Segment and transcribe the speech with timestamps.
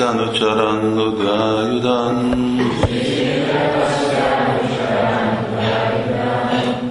[0.00, 2.16] tasya nucharan udayudan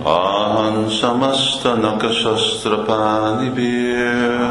[0.05, 4.45] Ahan samasta nakashastra panibir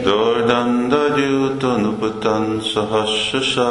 [0.00, 3.68] Dordanda yuta nupatan sahasrasha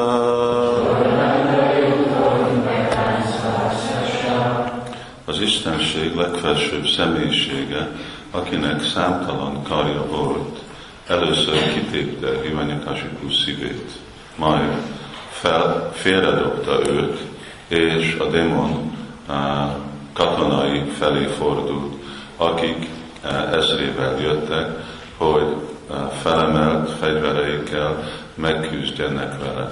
[5.25, 7.87] Az Istenség legfelsőbb személyisége,
[8.31, 10.63] akinek számtalan karja volt,
[11.07, 13.91] először kitépte Hivanyakasipu szívét,
[14.35, 14.70] majd
[15.29, 17.20] fel, félredobta őt,
[17.68, 19.76] és a démon á,
[20.13, 21.93] katonai felé fordult,
[22.37, 22.87] akik
[23.51, 24.70] ezrével jöttek,
[25.18, 25.55] hogy
[25.91, 28.04] á, felemelt fegyvereikkel
[28.35, 29.70] megküzdjenek vele.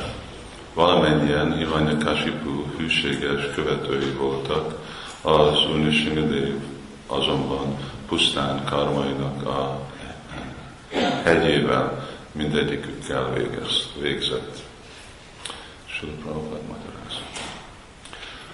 [0.73, 4.79] Valamennyien Hivanyakasipu hűséges követői voltak,
[5.21, 6.53] az Unisingadev
[7.07, 9.79] azonban pusztán karmainak a
[11.23, 14.57] hegyével mindegyikükkel végez, végzett.
[15.85, 17.21] Sula Prabhupada magyaráz.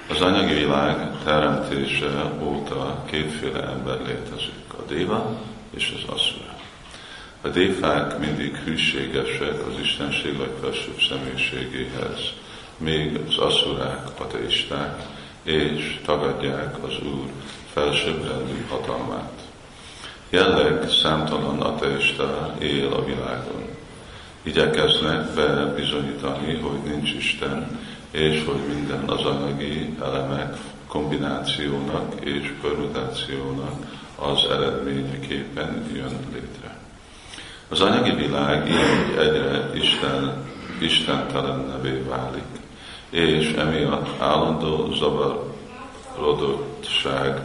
[0.10, 6.56] Az anyagi világ teremtése óta kétféle ember létezik, a déva és az asszura.
[7.42, 12.34] A défák mindig hűségesek az Istenség legfelsőbb személyiségéhez,
[12.78, 15.02] még az asszurák, ateisták,
[15.44, 17.30] és tagadják az Úr
[17.73, 19.46] felsőbbrendű hatalmát.
[20.30, 23.65] Jelleg számtalan ateista él a világon.
[24.43, 27.80] Igyekeznek bebizonyítani, hogy nincs Isten,
[28.11, 30.58] és hogy minden az anyagi elemek
[30.88, 33.73] kombinációnak és permutációnak
[34.15, 36.77] az eredményeképpen jön létre.
[37.70, 40.45] Az anyagi világ így egyre Isten,
[40.80, 42.44] istentelennevé válik,
[43.09, 47.42] és emiatt állandó zavarodottság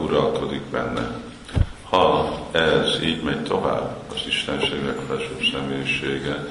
[0.00, 1.24] uralkodik benne.
[1.90, 6.46] Ha ez így megy tovább, az Istenségek felsőbb személyisége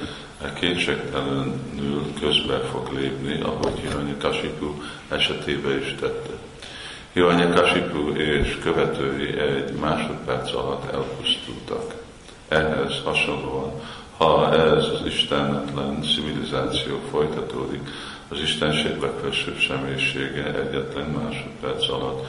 [0.54, 4.66] kétségtelenül közbe fog lépni, ahogy Hiranyakasipu
[5.08, 6.30] esetében is tette.
[7.12, 11.94] Hiranyakasipu és követői egy másodperc alatt elpusztultak.
[12.48, 13.72] Ehhez hasonlóan,
[14.16, 17.88] ha ez az istenetlen civilizáció folytatódik,
[18.28, 22.26] az Istenség legfelsőbb személyisége egyetlen másodperc alatt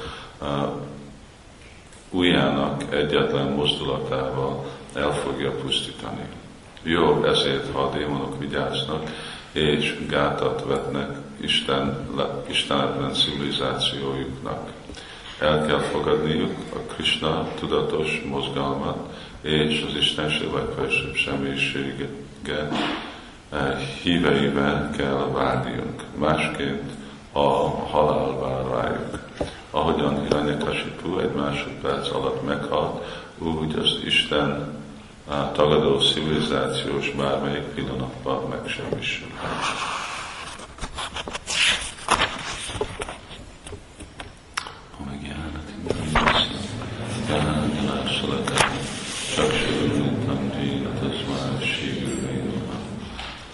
[2.09, 6.25] ujjának egyetlen mozdulatával el fogja pusztítani.
[6.83, 9.09] Jó ezért, ha a démonok vigyáznak,
[9.51, 12.07] és gátat vetnek Isten,
[12.49, 14.71] istenetlen civilizációjuknak.
[15.39, 18.97] El kell fogadniuk a Krishna tudatos mozgalmat,
[19.41, 22.09] és az Istenség legfelsőbb személyisége
[24.03, 26.03] híveivel kell várjunk.
[26.15, 26.91] Másként
[27.31, 27.47] a
[27.89, 29.19] halál vár rájuk.
[29.71, 33.03] Ahogyan Hiranyakasipu egy másodperc alatt meghalt,
[33.37, 34.75] úgy az Isten
[35.53, 39.27] tagadó civilizációs bármelyik pillanatban megsemmisül.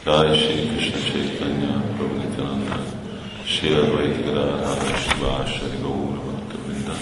[0.05, 2.92] Jai Shri Krishna Chaitanya Prabhu Nityananda
[3.45, 6.95] Shri Advaita Shivashari Gaura Bhakta Vrinda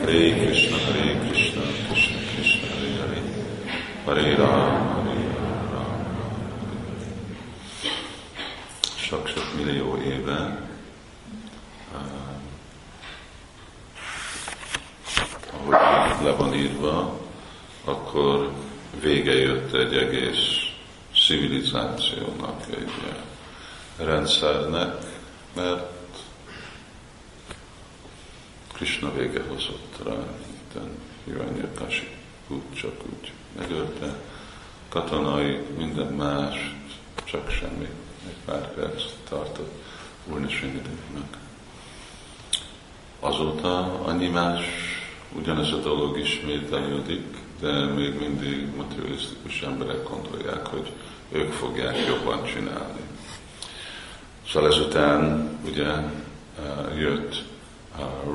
[0.00, 3.20] Hare Krishna Hare Krishna Krishna Krishna Hare Hare.
[4.04, 5.16] Hare Rama Hare
[5.70, 5.84] Rama
[8.96, 10.68] Sok-sok millió éve
[11.94, 12.28] uh,
[15.52, 17.18] ahogy le van írva,
[17.84, 18.52] akkor
[19.00, 20.68] vége jött egy egész
[21.26, 22.92] civilizációnak, egy
[23.96, 24.97] rendszernek,
[25.54, 25.96] mert
[28.72, 30.88] Krishna vége hozott rá, itten
[31.24, 32.08] Hiranyakasi
[32.48, 34.14] úgy csak úgy megölte,
[34.88, 36.74] katonai, minden más,
[37.24, 37.88] csak semmi,
[38.26, 39.72] egy pár perc tartott
[40.26, 41.38] Urnisringadévnak.
[43.20, 44.64] Azóta annyi más,
[45.32, 50.92] ugyanez a dolog ismételődik, de még mindig materialisztikus emberek gondolják, hogy
[51.32, 53.00] ők fogják jobban csinálni.
[54.52, 55.86] Szóval ezután ugye
[56.98, 57.42] jött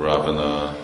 [0.00, 0.76] Ravana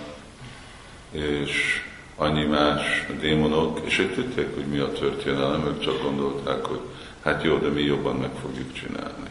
[1.11, 1.83] és
[2.17, 6.81] annyi más démonok, és ők tudták, hogy mi a történelem, ők csak gondolták, hogy
[7.23, 9.31] hát jó, de mi jobban meg fogjuk csinálni.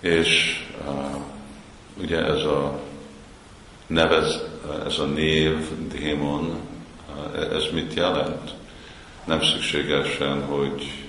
[0.00, 1.20] És uh,
[2.00, 2.80] ugye ez a
[3.86, 4.42] nevez,
[4.86, 5.56] ez a név,
[5.88, 6.60] démon,
[7.34, 8.50] ez mit jelent?
[9.24, 11.05] Nem szükségesen, hogy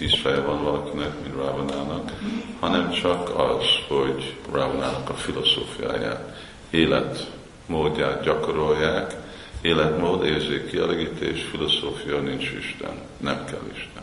[0.00, 2.12] tíz feje van valakinek, mint Ravanának,
[2.60, 6.36] hanem csak az, hogy Ravanának a filozófiáját,
[6.70, 9.16] életmódját gyakorolják,
[9.60, 14.02] életmód, érzékkielégítés, filozófia, nincs Isten, nem kell Isten.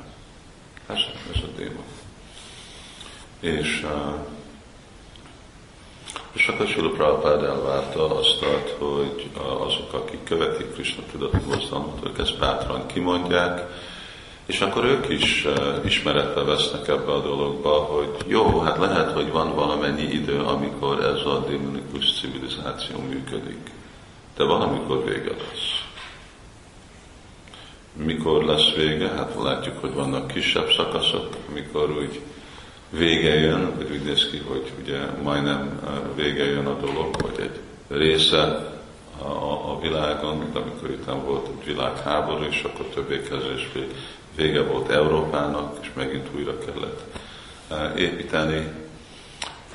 [0.88, 1.00] Ez,
[1.36, 1.86] ez a démon.
[3.40, 3.86] És,
[6.32, 8.44] és akkor Sula Prabhupád elvárta azt,
[8.78, 9.30] hogy
[9.66, 13.70] azok, akik követik Krishna tudatú mozdalmat, ők ezt bátran kimondják,
[14.48, 19.32] és akkor ők is uh, ismeretbe vesznek ebbe a dologba, hogy jó, hát lehet, hogy
[19.32, 23.72] van valamennyi idő, amikor ez a démonikus civilizáció működik.
[24.36, 25.84] De valamikor vége lesz.
[27.94, 29.08] Mikor lesz vége?
[29.08, 32.22] Hát látjuk, hogy vannak kisebb szakaszok, amikor úgy
[32.90, 37.40] vége jön, vagy úgy néz ki, hogy ugye majdnem uh, vége jön a dolog, vagy
[37.40, 37.60] egy
[37.98, 38.76] része
[39.22, 43.88] a, a világon, mint amikor itt volt egy világháború, és akkor többé-kevésbé
[44.38, 47.02] vége volt Európának, és megint újra kellett
[47.70, 48.68] uh, építeni.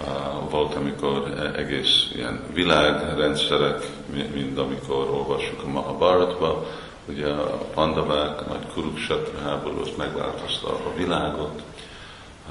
[0.00, 3.87] Uh, volt, amikor egész ilyen világrendszerek,
[4.35, 6.67] mint amikor olvassuk a Mahabharatba,
[7.09, 11.62] ugye a pandavák, a nagy Kurukshetra háború, az megváltozta a világot.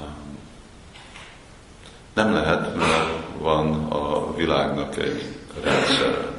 [0.00, 0.38] Um,
[2.14, 6.30] nem lehet, mert van a világnak egy rendszere.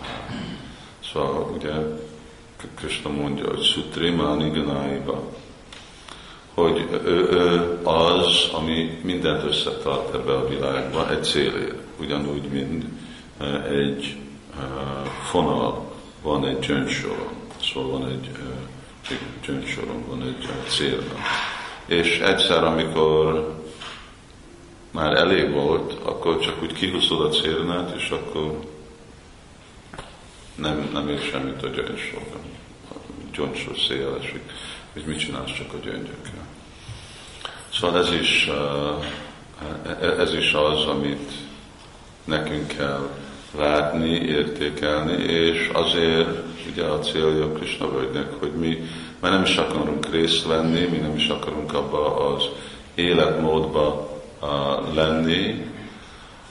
[0.00, 0.58] Um,
[1.12, 1.72] szóval ugye
[2.74, 5.22] Krishna mondja, hogy Sutrimani Ganáiba,
[6.54, 12.84] hogy ő, ő az, ami mindent összetart ebbe a világba egy célért, ugyanúgy, mint
[13.38, 14.16] e, egy
[14.58, 14.62] e,
[15.30, 15.92] fonal
[16.22, 17.32] van egy gyöngysoron,
[17.62, 18.68] szóval van egy, e,
[19.10, 21.14] egy gyöngysoron, van egy célna.
[21.86, 23.54] És egyszer, amikor
[24.90, 28.58] már elég volt, akkor csak úgy kihúzod a célnát, és akkor
[30.56, 32.54] nem, nem ér semmit a gyöngysoron
[33.36, 34.42] gyöngyös szél esik,
[34.92, 36.46] hogy mit csinálsz csak a gyöngyökkel.
[37.72, 41.32] Szóval ez is, uh, ez is az, amit
[42.24, 43.08] nekünk kell
[43.56, 46.28] látni, értékelni, és azért
[46.70, 48.88] ugye a célja Krishna völgynek, hogy mi
[49.20, 52.48] már nem is akarunk részt venni, mi nem is akarunk abba az
[52.94, 54.08] életmódba
[54.40, 55.64] uh, lenni,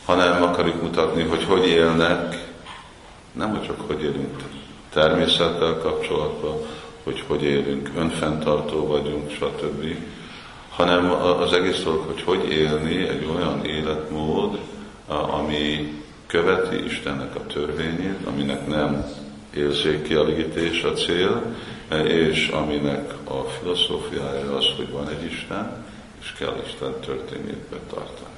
[0.06, 2.54] hanem akarjuk mutatni, hogy hogy élnek,
[3.35, 4.43] nem csak hogy élünk
[4.93, 6.57] természettel kapcsolatban,
[7.03, 9.97] hogy hogy élünk, önfenntartó vagyunk, stb.,
[10.69, 14.59] hanem az egész dolog, hogy hogy élni egy olyan életmód,
[15.07, 15.93] ami
[16.27, 19.05] követi Istennek a törvényét, aminek nem
[19.53, 21.55] érzékkielégítés a cél,
[22.03, 25.85] és aminek a filozófiája az, hogy van egy Isten,
[26.21, 28.34] és kell Isten történét betartani.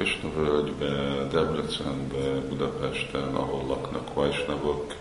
[0.00, 4.94] Kösna völgybe, Debrecenbe, Budapesten, ahol laknak vajsnavok.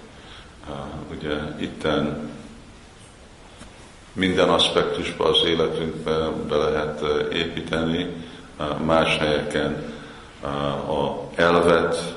[1.11, 2.31] Ugye itten
[4.13, 7.01] minden aspektusba az életünkbe be lehet
[7.33, 8.07] építeni,
[8.85, 9.93] más helyeken
[10.87, 12.15] a elvet,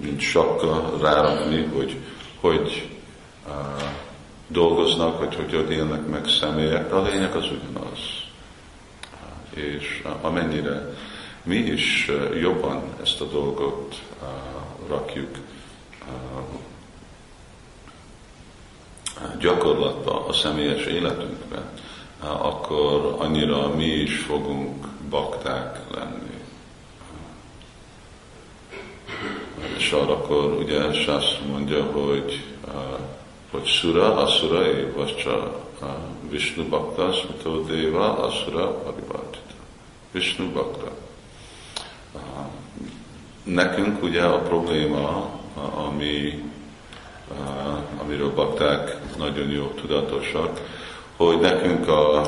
[0.00, 1.96] mint sakka rárakni, hogy
[2.40, 2.88] hogy
[4.48, 7.98] dolgoznak, vagy hogy élnek meg személyek, de a lényeg az ugyanaz.
[9.54, 10.94] És amennyire
[11.46, 12.10] mi is
[12.40, 14.02] jobban ezt a dolgot
[14.88, 15.38] rakjuk
[19.40, 21.70] gyakorlatba, a személyes életünkben,
[22.20, 26.40] akkor annyira mi is fogunk bakták lenni.
[29.76, 32.44] És akkor ugye Sász mondja, hogy,
[33.50, 35.64] hogy Sura, Asura, Vascsa,
[36.28, 39.54] Vishnu Bhakta, Smito Deva, Asura, Parivartita.
[40.12, 40.95] Vishnu Bhakta
[43.46, 45.30] nekünk ugye a probléma,
[45.86, 46.42] ami,
[48.02, 50.60] amiről bakták nagyon jó tudatosak,
[51.16, 52.22] hogy nekünk a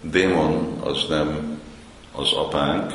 [0.00, 1.58] démon az nem
[2.12, 2.92] az apánk,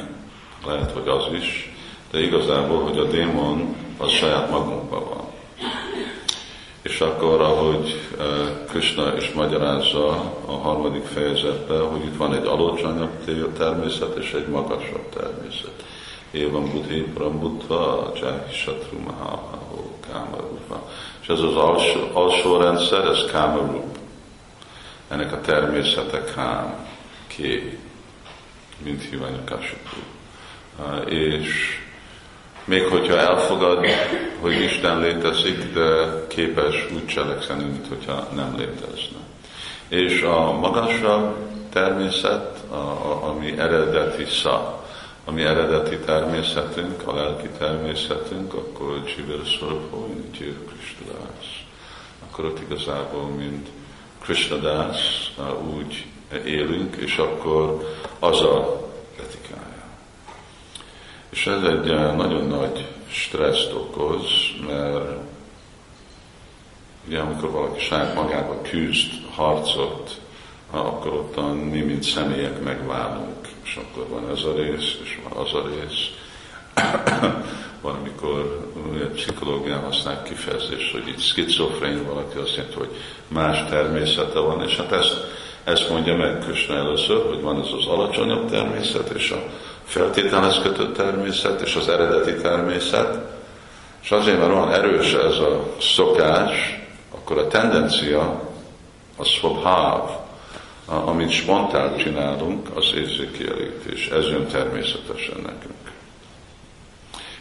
[0.65, 1.74] lehet, hogy az is,
[2.12, 5.24] de igazából, hogy a démon az saját magunkban van.
[6.82, 8.00] És akkor, ahogy
[8.67, 10.08] Krishna is magyarázza
[10.46, 15.84] a harmadik fejezetben, hogy itt van egy alacsonyabb természet és egy magasabb természet.
[16.36, 19.65] Évam Budhi Prambutva Jahi Satru Mahahoka.
[20.12, 20.89] Kámarupa.
[21.22, 23.98] És ez az alsó, alsó rendszer, ez Kámarup.
[25.08, 26.88] Ennek a természete Kám,
[27.27, 27.80] ké,
[28.84, 30.00] mint Hivanyakasipu.
[31.06, 31.80] És
[32.65, 33.86] még hogyha elfogad,
[34.39, 39.18] hogy Isten létezik, de képes úgy cselekszeni, mint hogyha nem létezne.
[39.88, 41.36] És a magasabb
[41.70, 44.25] természet, a, a, ami eredeti
[45.25, 51.67] szá, ami eredeti természetünk, a lelki természetünk, akkor Jivar Szorpó, Nitya Krishnadás.
[52.29, 53.67] Akkor ott igazából, mint
[54.22, 55.34] Krishnadás,
[55.75, 56.05] úgy
[56.46, 58.89] élünk, és akkor az a
[59.20, 59.84] etikája.
[61.29, 64.24] És ez egy nagyon nagy stresszt okoz,
[64.67, 65.17] mert
[67.08, 70.20] ugye amikor valaki saját magába küzd, harcot,
[70.72, 73.45] akkor ottan mi, mint személyek megválunk,
[73.75, 76.10] és akkor van ez a rész, és van az a rész.
[77.82, 78.70] van, amikor
[79.13, 82.89] pszichológián használják kifejezést, hogy itt skizofrén valaki azt jelenti, hogy
[83.27, 85.15] más természete van, és hát ezt,
[85.63, 89.44] ezt mondja meg Kösne először, hogy van ez az alacsonyabb természet, és a
[89.84, 93.17] feltételhez kötött természet, és az eredeti természet,
[94.01, 96.79] és azért, mert olyan erős ez a szokás,
[97.12, 98.41] akkor a tendencia,
[99.17, 100.25] a szobháv,
[100.86, 104.08] amit spontán csinálunk, az érzékkielégítés.
[104.08, 105.92] Ez jön természetesen nekünk.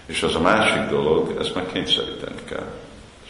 [0.06, 2.72] És az a másik dolog, ezt meg kényszeríteni kell.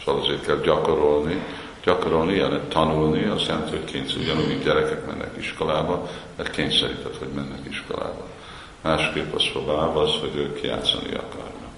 [0.05, 1.43] Szóval azért kell gyakorolni.
[1.83, 7.27] Gyakorolni jelent tanulni, azt jelenti, hogy kényszer, ugyanúgy, mint gyerekek mennek iskolába, mert kényszerített, hogy
[7.35, 8.27] mennek iskolába.
[8.81, 11.73] Másképp az szobába az, hogy ők játszani akarnak.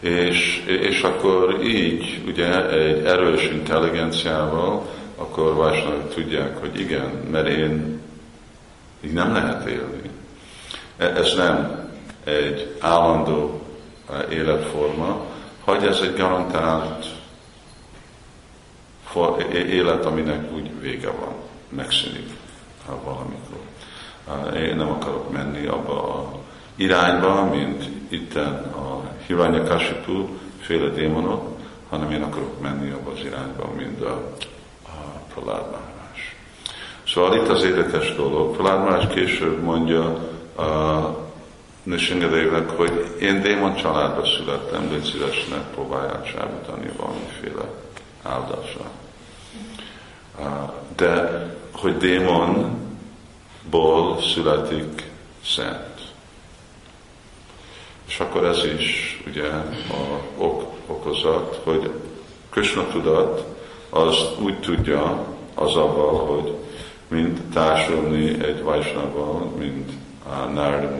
[0.00, 8.00] És, és akkor így, ugye egy erős intelligenciával, akkor Vásnavok tudják, hogy igen, mert én
[9.00, 10.10] így nem lehet élni.
[10.96, 11.88] E, ez nem
[12.24, 13.60] egy állandó
[14.10, 15.24] e, életforma,
[15.60, 17.06] hogy ez egy garantált
[19.52, 21.34] élet, aminek úgy vége van,
[21.68, 22.30] megszűnik
[23.04, 23.60] valamikor.
[24.56, 26.38] Én nem akarok menni abba a
[26.76, 30.28] irányba, mint itten a Hiranyakashipu
[30.60, 34.32] féle démonok, hanem én akarok menni abba az irányba, mint a
[35.34, 35.92] Pralád Maharaj.
[37.06, 38.56] Szóval itt az érdekes dolog.
[38.56, 40.02] Pralád Maharaj később mondja
[40.56, 41.22] a
[41.82, 47.64] Nishingadevnek, hogy én démon családba születtem, de szívesen próbálják csábítani valamiféle
[48.22, 48.90] áldásra.
[50.96, 52.72] De hogy démonból
[54.20, 55.10] születik
[55.44, 56.00] szent.
[58.06, 61.90] És akkor ez is ugye a ok, okozat, hogy
[62.50, 63.53] Krishna tudat
[63.94, 66.54] az úgy tudja az avval, hogy
[67.08, 69.90] mind társulni egy Vajsnával, mint
[70.28, 70.96] a Narada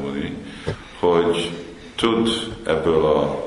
[0.99, 1.51] hogy
[1.95, 2.29] tud
[2.67, 3.47] ebből a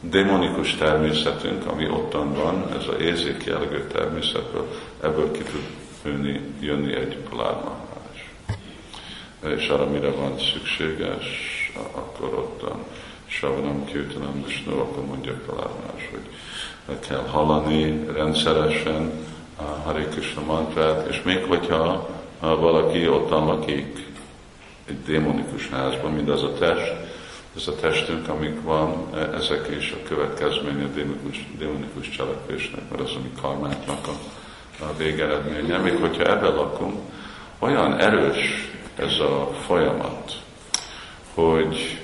[0.00, 4.68] démonikus természetünk, ami ottan van, ez a érzékjellegű természetből,
[5.02, 5.66] ebből ki tud
[6.04, 8.30] jönni, jönni egy plázmahás.
[9.56, 11.26] És arra mire van szükséges,
[11.92, 12.84] akkor ottan
[13.26, 16.28] Savanam Kirtanam Vishnu, akkor mondja plázmás, hogy
[17.08, 19.10] kell hallani rendszeresen
[19.56, 22.08] a Hare Krishna mantrát, és még hogyha
[22.40, 24.06] valaki ottan lakik
[24.88, 26.92] egy démonikus házban, mint az a test,
[27.56, 33.14] ez a testünk, amik van, ezek is a következménye a démonikus, démonikus cselekvésnek, mert az,
[33.16, 34.14] ami karmáknak a,
[34.84, 35.78] a végeredménye.
[35.78, 37.00] Még hogyha ebben lakunk,
[37.58, 40.32] olyan erős ez a folyamat,
[41.34, 42.00] hogy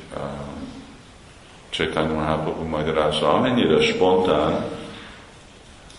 [1.79, 4.65] Csaitanya Mahaprabhu magyarázza, amennyire spontán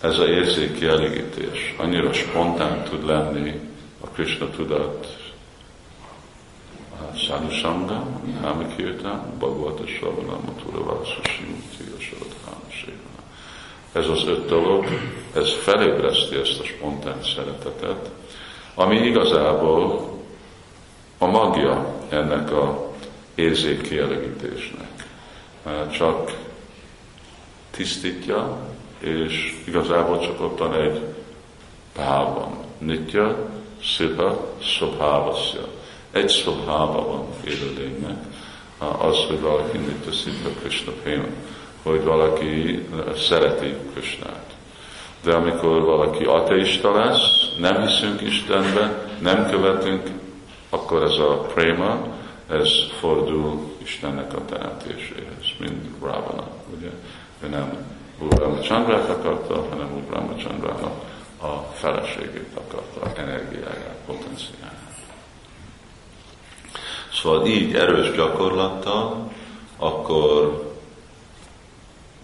[0.00, 3.60] ez a érzék kielégítés, annyira spontán tud lenni
[4.00, 5.16] a Krishna tudat.
[7.14, 8.06] Sadhusanga,
[8.42, 12.06] Námikirtán, Bhagavata Savana, Matura Vászasi Múti,
[13.92, 14.84] Ez az öt dolog,
[15.34, 18.10] ez felébreszti ezt a spontán szeretetet,
[18.74, 20.10] ami igazából
[21.18, 22.92] a magja ennek a
[23.34, 24.89] érzék kielégítésnek
[25.90, 26.36] csak
[27.70, 28.58] tisztítja,
[28.98, 31.00] és igazából csak ottan egy
[31.94, 32.54] pál van.
[32.78, 33.36] Nitya,
[33.82, 35.60] Szipa, Szobhávaszja.
[36.10, 38.16] Egy szobháva van élőlénynek,
[38.78, 41.26] az, hogy valaki Nitya, Szipa, Krishna Prema,
[41.82, 42.86] hogy valaki
[43.16, 44.54] szereti Krishnát.
[45.22, 50.10] De amikor valaki ateista lesz, nem hiszünk Istenbe, nem követünk,
[50.70, 51.98] akkor ez a préma,
[52.48, 56.90] ez fordul Istennek a teremtéséhez, mint Ravana, ugye?
[57.40, 57.86] Ő nem
[58.18, 61.04] Úr Chandrát akarta, hanem Úr Chandrának
[61.42, 64.90] a feleségét akarta, energiáját, potenciáját.
[67.12, 69.32] Szóval így erős gyakorlattal,
[69.76, 70.62] akkor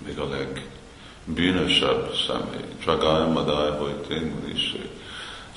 [0.06, 2.68] még a legbűnösebb személy.
[2.86, 4.90] Jagai, Madai, Hojté, Murisé.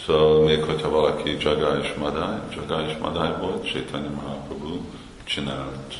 [0.05, 4.79] Szóval még hogyha valaki Jagai és Madai, Jagai és Madai volt, Chaitanya Mahaprabhu
[5.29, 5.95] csinált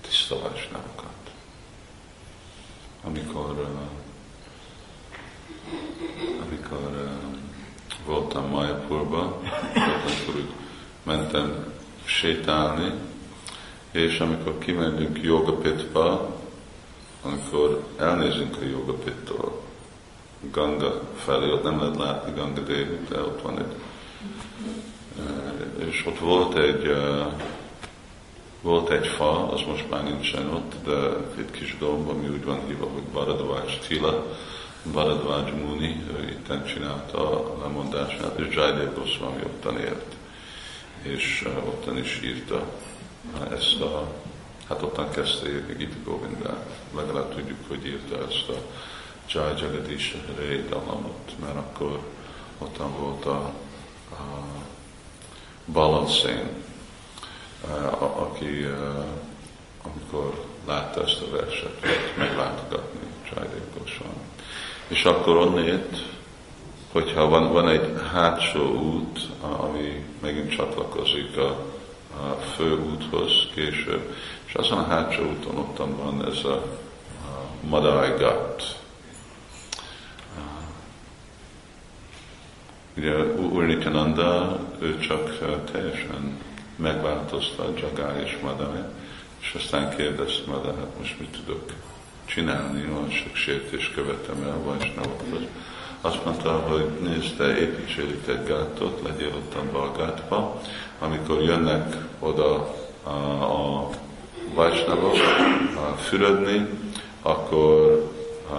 [0.00, 1.30] tiszta vásnávokat.
[3.04, 3.66] Amikor,
[6.46, 7.10] amikor
[8.06, 9.40] voltam Mayapurba,
[9.74, 10.50] akkor úgy
[11.02, 11.72] mentem
[12.04, 12.92] sétálni,
[13.90, 16.36] és amikor kimegyünk jogapitba,
[17.22, 19.62] amikor elnézünk a jogapittól,
[20.50, 23.74] Ganga felé, ott nem lehet látni Ganga Devi, de ott van egy,
[25.88, 26.94] és ott volt egy,
[28.62, 32.66] volt egy fa, az most már nincsen ott, de egy kis domb, ami úgy van
[32.66, 34.36] hívva, hogy Baradvács Tila,
[34.92, 40.14] Baradvács Muni, ő itten csinálta a lemondását, és Jaidev Goswami ottan élt,
[41.02, 42.62] és ottan is írta
[43.50, 44.12] ezt a,
[44.68, 48.54] hát ottan kezdte írni Gita Govindát, legalább tudjuk, hogy írta ezt a
[49.32, 50.16] Jai Jagadish
[50.68, 52.00] dalamot, mert akkor
[52.58, 53.52] ottan volt a,
[54.10, 54.44] a
[55.64, 56.48] Balanszén,
[57.98, 58.66] aki
[59.82, 61.80] amikor látta ezt a verset,
[62.16, 63.00] meglátogatni
[63.78, 64.20] Goswami.
[64.88, 66.06] És akkor onnét,
[66.92, 71.48] hogyha van, van egy hátsó út, ami megint csatlakozik a,
[72.16, 74.14] a fő úthoz később,
[74.46, 78.78] és azon a hátsó úton ottan van ez a, a Madai Gat.
[82.96, 85.38] Ugye Urnikananda, ő csak
[85.72, 86.38] teljesen
[86.80, 88.82] megváltozta Jagai és Madai,
[89.40, 91.72] és aztán kérdezte Madai, hát most mit tudok
[92.24, 95.42] csinálni, olyan sok sértés követem el Vajsnavokhoz.
[96.00, 100.60] Azt mondta, hogy nézd, te építsél egy gátot, legyél ottan a gátba,
[100.98, 103.10] amikor jönnek oda a,
[103.42, 103.90] a
[104.54, 105.16] Vajsnavok
[105.98, 106.66] fürödni,
[107.22, 108.10] akkor
[108.50, 108.56] a,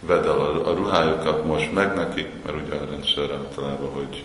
[0.00, 4.24] vedd el a, a ruhájukat, most meg nekik, mert ugye a rendszer általában, hogy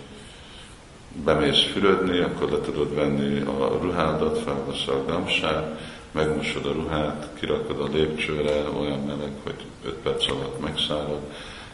[1.23, 5.79] bemész fürödni, akkor le tudod venni a ruhádat, felvesz a gamsát,
[6.11, 11.21] megmosod a ruhát, kirakod a lépcsőre, olyan meleg, hogy 5 perc alatt megszárad,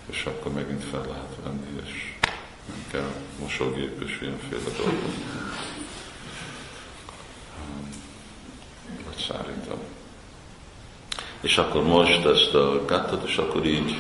[0.06, 2.14] és akkor megint fel lehet venni, és
[2.68, 5.14] nem kell mosógép és ilyenféle dolgok.
[9.06, 9.80] Vagy szárítom.
[11.42, 13.96] És akkor most ezt a gattot, és akkor így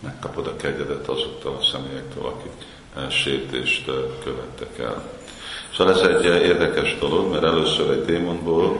[0.00, 2.52] megkapod a kegyedet azoktól a személyektől, akik
[3.10, 3.84] sértést
[4.24, 5.02] követtek el.
[5.76, 8.76] Szóval ez egy érdekes dolog, mert először egy démonból,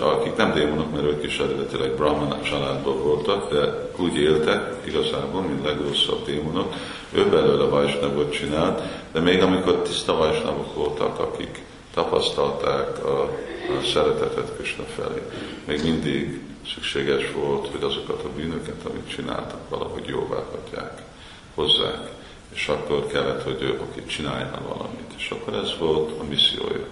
[0.00, 5.64] akik nem démonok, mert ők is eredetileg Brahman családból voltak, de úgy éltek igazából, mint
[5.64, 6.74] legrosszabb démonok,
[7.12, 8.82] ő belőle Vajsnavot csinált,
[9.12, 11.62] de még amikor tiszta Vajsnavok voltak, akik
[11.94, 13.22] tapasztalták a,
[13.78, 15.22] a szeretetet Krishna felé,
[15.64, 16.40] még mindig
[16.74, 21.02] szükséges volt, hogy azokat a bűnöket, amit csináltak, valahogy jóvá hagyják,
[21.54, 22.16] hozzák
[22.54, 25.12] és akkor kellett, hogy ő, aki csináljál valamit.
[25.16, 26.86] És akkor ez volt a missziója.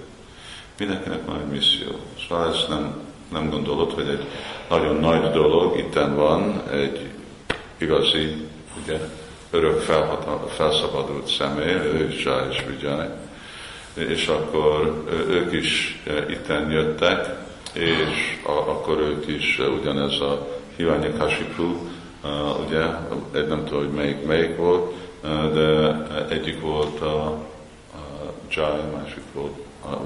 [0.78, 2.00] Mindenkinek van egy misszió.
[2.28, 3.00] Szóval ezt nem,
[3.32, 4.26] nem gondolod, hogy egy
[4.68, 7.10] nagyon nagy dolog, itten van egy
[7.76, 8.48] igazi,
[8.82, 9.00] ugye,
[9.50, 12.62] örök felhatal, felszabadult személy, ő is Jai és
[13.94, 17.45] és akkor ők is itten jöttek,
[17.78, 21.76] és a, akkor ők is ugyanez a Hivanya Kashipu,
[22.66, 22.84] ugye,
[23.48, 24.92] nem tudom, hogy melyik, melyik volt,
[25.54, 25.96] de
[26.28, 27.24] egyik volt a,
[27.92, 29.54] a Jai, másik volt,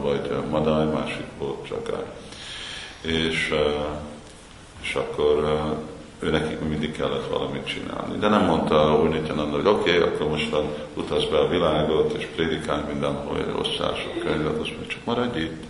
[0.02, 2.06] vagy Madai, másik volt Jagai.
[3.02, 3.54] És,
[4.83, 5.59] és akkor
[6.18, 8.18] ő nekik mindig kellett valamit csinálni.
[8.18, 12.26] De nem mondta úgy Nityananda, hogy oké, okay, akkor mostan utaz be a világot, és
[12.35, 15.62] prédikálj mindenhol, osszál sok könyvet, azt mondja, csak maradj itt,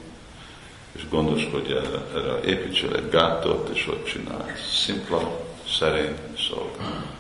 [0.93, 4.53] és gondoskodj erre, építsél egy gátot, és ott csinálj.
[4.85, 6.17] Szimpla, szerény
[6.49, 7.19] szolgálat.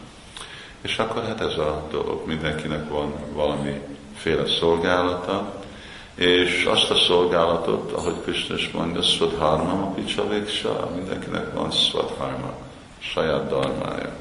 [0.81, 5.63] És akkor hát ez a dolog, mindenkinek van valamiféle szolgálata,
[6.15, 12.53] és azt a szolgálatot, ahogy Krishna is mondja, Svadharma, a Picsavéksa, mindenkinek van Svadharma,
[12.99, 14.13] saját darmája.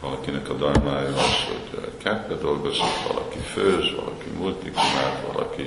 [0.00, 5.64] Valakinek a darmája az, hogy kertbe dolgozik, valaki főz, valaki multikumál, valaki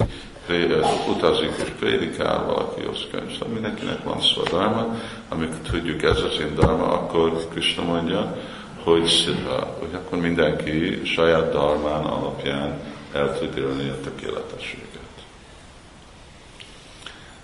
[1.08, 3.31] utazik és prédikál, valaki osz könyv.
[3.31, 8.38] Szóval mindenkinek van szvadarma, amikor tudjuk ez az én akkor Krishna mondja,
[8.84, 12.79] hogy szidha, hogy akkor mindenki saját darmán alapján
[13.13, 14.93] el tud élni a tökéletességet.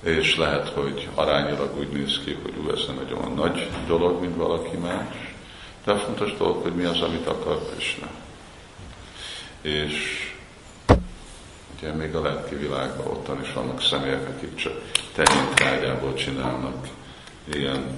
[0.03, 4.21] És lehet, hogy arányilag úgy néz ki, hogy ú, ez nem egy olyan nagy dolog,
[4.21, 5.33] mint valaki más,
[5.85, 8.07] de fontos dolog, hogy mi az, amit akar Krishna.
[9.61, 10.30] És
[11.81, 14.73] Ugye még a lelki világban ottan is vannak személyek, akik csak
[15.13, 16.87] tehén csinálnak
[17.53, 17.97] ilyen,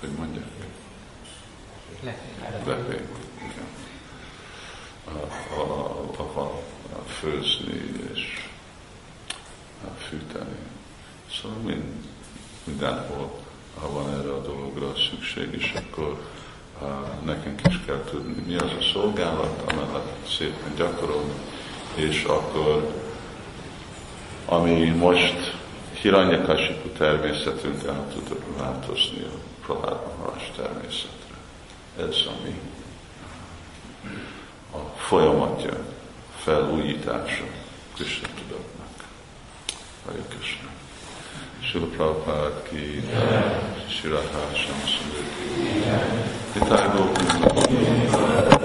[0.00, 0.44] hogy mondják?
[2.66, 3.06] Lepény.
[5.04, 6.62] A, a, a,
[7.06, 8.44] főzni és
[10.08, 10.56] fűteni.
[11.40, 11.92] Szóval mind,
[12.64, 13.38] mindenhol,
[13.80, 16.28] ha van erre a dologra szükség, és akkor
[17.24, 21.32] nekünk is kell tudni, mi az a szolgálat, amellett szépen gyakorolni,
[21.94, 23.06] és akkor
[24.48, 25.56] ami most
[26.00, 31.34] Hiranyakasipu természetünk el tud változni a Prahlad Maharaj természetre.
[31.98, 32.60] Ez ami
[34.72, 35.76] a folyamatja,
[36.36, 37.44] felújítása
[37.94, 39.08] Krishna tudatnak.
[40.06, 40.68] Hare Krishna.
[41.60, 43.02] Srila Prabhupada ki,
[43.88, 45.48] Shiraha Shamsundar ki,
[46.54, 48.57] Nitai Gopinath